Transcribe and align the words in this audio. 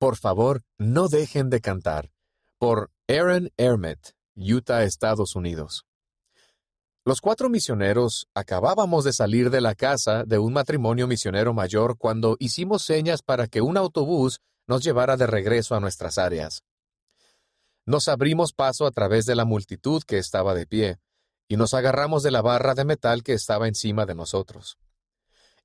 Por 0.00 0.16
favor, 0.16 0.62
no 0.78 1.08
dejen 1.08 1.50
de 1.50 1.60
cantar. 1.60 2.10
Por 2.58 2.90
Aaron 3.06 3.50
Hermet, 3.58 4.14
Utah, 4.34 4.84
Estados 4.84 5.36
Unidos. 5.36 5.84
Los 7.04 7.20
cuatro 7.20 7.50
misioneros 7.50 8.26
acabábamos 8.32 9.04
de 9.04 9.12
salir 9.12 9.50
de 9.50 9.60
la 9.60 9.74
casa 9.74 10.24
de 10.24 10.38
un 10.38 10.54
matrimonio 10.54 11.06
misionero 11.06 11.52
mayor 11.52 11.98
cuando 11.98 12.36
hicimos 12.38 12.82
señas 12.82 13.20
para 13.20 13.46
que 13.46 13.60
un 13.60 13.76
autobús 13.76 14.40
nos 14.66 14.82
llevara 14.82 15.18
de 15.18 15.26
regreso 15.26 15.74
a 15.74 15.80
nuestras 15.80 16.16
áreas. 16.16 16.62
Nos 17.84 18.08
abrimos 18.08 18.54
paso 18.54 18.86
a 18.86 18.92
través 18.92 19.26
de 19.26 19.34
la 19.34 19.44
multitud 19.44 20.02
que 20.06 20.16
estaba 20.16 20.54
de 20.54 20.66
pie, 20.66 20.96
y 21.46 21.58
nos 21.58 21.74
agarramos 21.74 22.22
de 22.22 22.30
la 22.30 22.40
barra 22.40 22.74
de 22.74 22.86
metal 22.86 23.22
que 23.22 23.34
estaba 23.34 23.68
encima 23.68 24.06
de 24.06 24.14
nosotros. 24.14 24.78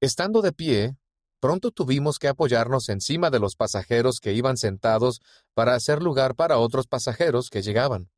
Estando 0.02 0.41
de 0.41 0.52
pie, 0.52 0.97
pronto 1.46 1.70
tuvimos 1.70 2.18
que 2.18 2.27
apoyarnos 2.27 2.89
encima 2.89 3.30
de 3.30 3.38
los 3.38 3.55
pasajeros 3.55 4.20
que 4.20 4.34
iban 4.34 4.57
sentados 4.57 5.21
para 5.54 5.75
hacer 5.75 6.02
lugar 6.02 6.33
para 6.33 6.57
otros 6.57 6.88
pasajeros 6.88 7.52
que 7.52 7.61
llegaban. 7.61 8.10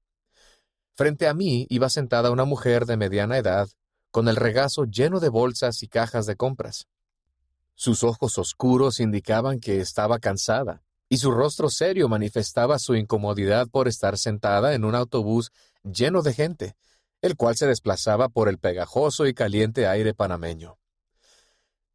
Frente 0.95 1.27
a 1.27 1.33
mí 1.33 1.67
iba 1.69 1.89
sentada 1.89 2.31
una 2.31 2.45
mujer 2.45 2.85
de 2.85 2.95
mediana 2.95 3.37
edad, 3.37 3.67
con 4.11 4.29
el 4.29 4.37
regazo 4.37 4.85
lleno 4.85 5.19
de 5.19 5.27
bolsas 5.27 5.83
y 5.83 5.89
cajas 5.89 6.25
de 6.25 6.37
compras. 6.37 6.87
Sus 7.75 8.05
ojos 8.05 8.37
oscuros 8.37 9.01
indicaban 9.01 9.59
que 9.59 9.81
estaba 9.81 10.19
cansada, 10.19 10.81
y 11.09 11.17
su 11.17 11.31
rostro 11.31 11.69
serio 11.69 12.07
manifestaba 12.07 12.79
su 12.79 12.95
incomodidad 12.95 13.67
por 13.67 13.89
estar 13.89 14.17
sentada 14.17 14.73
en 14.73 14.85
un 14.85 14.95
autobús 14.95 15.51
lleno 15.83 16.21
de 16.21 16.33
gente, 16.33 16.77
el 17.21 17.35
cual 17.35 17.57
se 17.57 17.67
desplazaba 17.67 18.29
por 18.29 18.47
el 18.47 18.57
pegajoso 18.57 19.27
y 19.27 19.33
caliente 19.33 19.85
aire 19.85 20.13
panameño. 20.13 20.77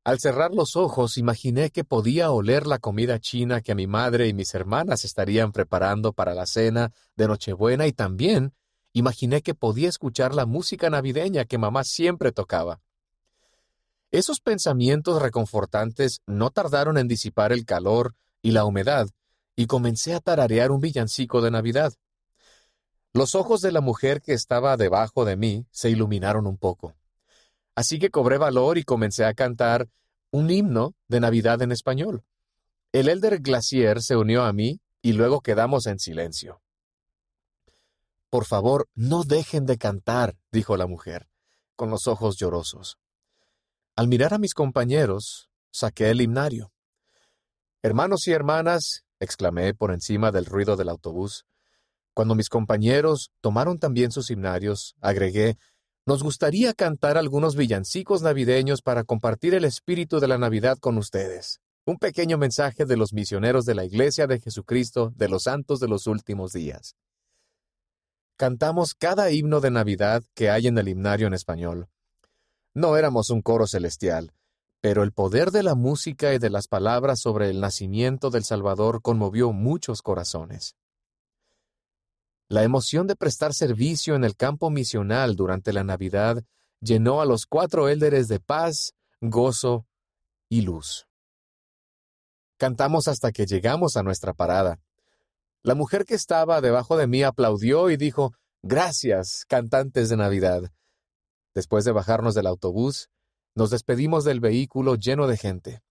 Al 0.05 0.19
cerrar 0.19 0.53
los 0.53 0.75
ojos 0.75 1.17
imaginé 1.17 1.71
que 1.71 1.85
podía 1.85 2.33
oler 2.33 2.67
la 2.67 2.81
comida 2.81 3.21
china 3.21 3.61
que 3.61 3.77
mi 3.77 3.87
madre 3.87 4.27
y 4.27 4.35
mis 4.35 4.53
hermanas 4.53 5.05
estarían 5.05 5.53
preparando 5.53 6.13
para 6.13 6.35
la 6.35 6.47
cena 6.47 6.93
de 7.15 7.29
Nochebuena 7.29 7.87
y 7.87 7.93
también 7.93 8.53
imaginé 8.93 9.43
que 9.43 9.55
podía 9.55 9.89
escuchar 9.89 10.35
la 10.35 10.45
música 10.45 10.91
navideña 10.91 11.45
que 11.45 11.57
mamá 11.57 11.85
siempre 11.85 12.33
tocaba. 12.33 12.81
Esos 14.11 14.41
pensamientos 14.41 15.23
reconfortantes 15.23 16.21
no 16.27 16.51
tardaron 16.51 16.99
en 16.99 17.07
disipar 17.07 17.53
el 17.53 17.65
calor 17.65 18.15
y 18.43 18.51
la 18.51 18.65
humedad, 18.65 19.09
y 19.55 19.67
comencé 19.67 20.15
a 20.15 20.21
tararear 20.21 20.73
un 20.73 20.81
villancico 20.81 21.41
de 21.41 21.53
Navidad. 21.53 21.95
Los 23.13 23.35
ojos 23.37 23.61
de 23.61 23.71
la 23.71 23.81
mujer 23.81 24.21
que 24.21 24.33
estaba 24.33 24.77
debajo 24.77 25.25
de 25.25 25.37
mí 25.37 25.67
se 25.71 25.91
iluminaron 25.91 26.47
un 26.47 26.59
poco. 26.59 26.95
Así 27.75 27.99
que 27.99 28.11
cobré 28.11 28.39
valor 28.39 28.79
y 28.79 28.85
comencé 28.85 29.25
a 29.25 29.35
cantar 29.35 29.89
un 30.31 30.51
himno 30.51 30.95
de 31.09 31.21
Navidad 31.21 31.63
en 31.63 31.73
español. 31.73 32.25
El 32.93 33.09
elder 33.09 33.41
Glacier 33.41 34.03
se 34.03 34.17
unió 34.17 34.45
a 34.45 34.53
mí 34.53 34.81
y 35.01 35.13
luego 35.13 35.41
quedamos 35.41 35.87
en 35.87 35.99
silencio. 35.99 36.61
Por 38.31 38.47
favor, 38.47 38.89
no 38.95 39.25
dejen 39.25 39.67
de 39.67 39.77
cantar, 39.77 40.37
dijo 40.51 40.77
la 40.77 40.87
mujer, 40.87 41.29
con 41.77 41.91
los 41.91 42.07
ojos 42.07 42.37
llorosos. 42.37 42.99
Al 43.95 44.09
mirar 44.09 44.33
a 44.33 44.39
mis 44.39 44.55
compañeros, 44.55 45.51
saqué 45.71 46.11
el 46.11 46.23
himnario. 46.23 46.73
Hermanos 47.83 48.27
y 48.29 48.33
hermanas, 48.33 49.05
exclamé 49.21 49.75
por 49.75 49.93
encima 49.93 50.31
del 50.31 50.47
ruido 50.47 50.77
del 50.77 50.89
autobús. 50.89 51.45
Cuando 52.15 52.35
mis 52.35 52.49
compañeros 52.49 53.33
tomaron 53.41 53.79
también 53.79 54.13
sus 54.13 54.31
himnarios, 54.31 54.95
agregué 55.01 55.59
nos 56.05 56.25
gustaría 56.25 56.75
cantar 56.75 57.17
algunos 57.17 57.55
villancicos 57.55 58.23
navideños 58.23 58.83
para 58.83 59.05
compartir 59.05 59.55
el 59.55 59.65
espíritu 59.65 60.19
de 60.19 60.27
la 60.27 60.37
Navidad 60.37 60.79
con 60.79 60.99
ustedes. 60.99 61.61
Un 61.85 61.99
pequeño 61.99 62.39
mensaje 62.39 62.87
de 62.87 62.97
los 62.97 63.13
misioneros 63.13 63.65
de 63.67 63.77
la 63.77 63.85
Iglesia 63.85 64.27
de 64.27 64.41
Jesucristo 64.41 65.13
de 65.15 65.29
los 65.29 65.45
Santos 65.45 65.79
de 65.79 65.87
los 65.87 66.09
Últimos 66.09 66.53
Días. 66.53 66.97
Cantamos 68.37 68.95
cada 68.95 69.31
himno 69.31 69.61
de 69.61 69.71
Navidad 69.71 70.25
que 70.35 70.51
hay 70.51 70.67
en 70.67 70.77
el 70.79 70.89
himnario 70.89 71.29
en 71.29 71.35
español. 71.35 71.89
No 72.75 72.97
éramos 72.97 73.31
un 73.31 73.41
coro 73.41 73.69
celestial, 73.69 74.33
pero 74.81 75.05
el 75.05 75.13
poder 75.13 75.53
de 75.53 75.63
la 75.63 75.77
música 75.77 76.35
y 76.35 76.39
de 76.39 76.51
las 76.51 76.67
palabras 76.67 77.21
sobre 77.21 77.49
el 77.49 77.61
nacimiento 77.61 78.31
del 78.31 78.43
Salvador 78.43 79.03
conmovió 79.03 79.53
muchos 79.53 80.03
corazones. 80.03 80.75
La 82.53 82.65
emoción 82.65 83.07
de 83.07 83.17
prestar 83.17 83.55
servicio 83.55 84.15
en 84.15 84.25
el 84.25 84.37
campo 84.37 84.69
misional 84.69 85.37
durante 85.37 85.73
la 85.73 85.85
Navidad 85.85 86.45
llenó 86.83 87.23
a 87.23 87.25
los 87.25 87.47
cuatro 87.47 87.89
élderes 87.89 88.29
de 88.29 88.41
paz, 88.41 88.93
gozo 89.23 89.87
y 90.51 90.61
luz. 90.61 91.07
Cantamos 92.59 93.09
hasta 93.09 93.33
que 93.33 93.47
llegamos 93.47 93.97
a 93.97 94.03
nuestra 94.03 94.35
parada. 94.35 94.83
La 95.63 95.75
mujer 95.75 96.05
que 96.05 96.15
estaba 96.15 96.61
debajo 96.61 96.99
de 96.99 97.07
mí 97.07 97.23
aplaudió 97.23 97.89
y 97.89 97.97
dijo, 97.97 98.35
Gracias, 98.61 99.47
cantantes 99.49 100.11
de 100.11 100.19
Navidad. 100.19 100.75
Después 101.55 101.87
de 101.87 101.93
bajarnos 101.93 102.35
del 102.35 102.47
autobús, 102.47 103.09
nos 103.55 103.71
despedimos 103.71 104.25
del 104.25 104.41
vehículo 104.41 104.97
lleno 104.97 105.27
de 105.27 105.39
gente. 105.39 105.83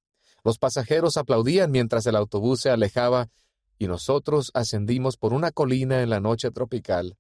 Los 0.44 0.60
pasajeros 0.60 1.18
aplaudían 1.18 1.72
mientras 1.72 2.06
el 2.06 2.16
autobús 2.16 2.62
se 2.62 2.70
alejaba 2.70 3.32
y 3.82 3.88
nosotros 3.88 4.52
ascendimos 4.54 5.18
por 5.18 5.34
una 5.34 5.50
colina 5.50 6.04
en 6.04 6.12
la 6.12 6.20
noche 6.20 6.52
tropical. 6.52 7.18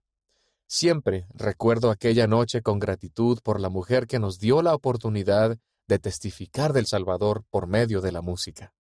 Siempre 0.67 1.25
recuerdo 1.33 1.89
aquella 1.89 2.27
noche 2.27 2.61
con 2.61 2.77
gratitud 2.77 3.39
por 3.43 3.59
la 3.59 3.69
mujer 3.69 4.05
que 4.05 4.19
nos 4.19 4.37
dio 4.37 4.61
la 4.61 4.75
oportunidad 4.75 5.57
de 5.87 5.97
testificar 5.97 6.71
del 6.71 6.85
Salvador 6.85 7.43
por 7.49 7.65
medio 7.65 7.99
de 7.99 8.11
la 8.11 8.21
música. 8.21 8.75